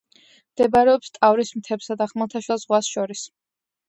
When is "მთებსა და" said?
1.59-2.07